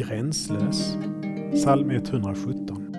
[0.00, 0.96] gränslös.
[1.54, 2.96] Psalm 117.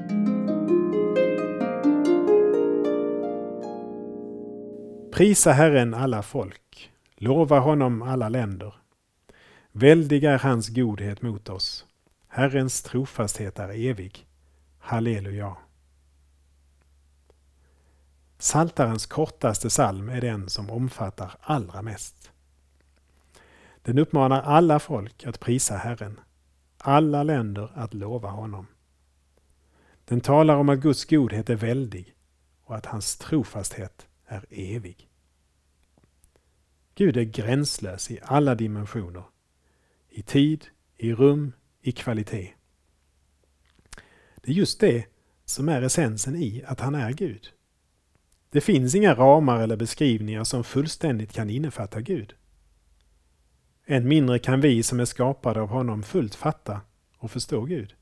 [5.14, 8.74] Prisa Herren alla folk, lova honom alla länder.
[9.72, 11.86] Väldig är hans godhet mot oss.
[12.28, 14.28] Herrens trofasthet är evig.
[14.80, 15.58] Halleluja.
[18.38, 22.32] Saltarens kortaste psalm är den som omfattar allra mest.
[23.82, 26.20] Den uppmanar alla folk att prisa Herren,
[26.82, 28.68] alla länder att lova honom.
[30.06, 32.16] Den talar om att Guds godhet är väldig
[32.64, 35.10] och att hans trofasthet är evig.
[36.96, 39.24] Gud är gränslös i alla dimensioner.
[40.10, 40.66] I tid,
[40.98, 42.54] i rum, i kvalitet.
[44.36, 45.06] Det är just det
[45.46, 47.52] som är essensen i att han är Gud.
[48.50, 52.36] Det finns inga ramar eller beskrivningar som fullständigt kan innefatta Gud.
[53.86, 56.82] Än mindre kan vi som är skapade av honom fullt fatta
[57.18, 57.96] och förstå Gud.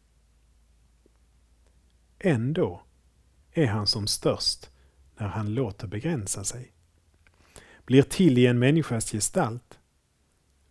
[2.19, 2.83] Ändå
[3.51, 4.69] är han som störst
[5.17, 6.71] när han låter begränsa sig.
[7.85, 9.79] Blir till i en människas gestalt,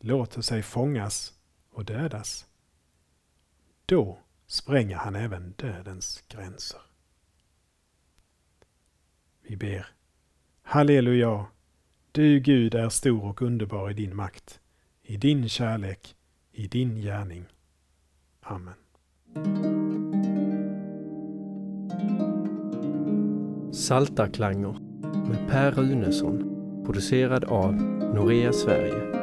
[0.01, 1.33] låter sig fångas
[1.71, 2.47] och dödas.
[3.87, 6.81] Då spränger han även dödens gränser.
[9.43, 9.87] Vi ber.
[10.63, 11.47] Halleluja!
[12.13, 14.61] Du Gud är stor och underbar i din makt,
[15.09, 16.15] i din kärlek,
[16.53, 17.45] i din gärning.
[18.41, 18.75] Amen.
[23.73, 24.77] Saltarklanger
[25.29, 26.39] med Per Runesson
[26.85, 27.75] producerad av
[28.15, 29.18] Norea Sverige